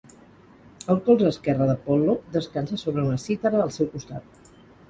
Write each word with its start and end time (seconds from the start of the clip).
El 0.93 1.01
colze 1.09 1.27
esquerre 1.33 1.67
d'Apol·lo 1.71 2.17
descansa 2.39 2.81
sobre 2.85 3.07
una 3.11 3.23
cítara 3.29 3.63
al 3.67 3.73
seu 3.77 3.93
costat. 3.97 4.53